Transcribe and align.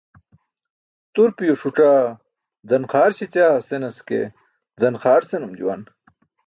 Turpiyo 1.13 1.53
suc̣aa? 1.61 2.05
Zan-xaar 2.69 3.11
śećaa? 3.17 3.55
Senas 3.67 3.97
ke, 4.07 4.19
zan-xar 4.81 5.21
senum 5.29 5.53
juwan. 5.59 5.81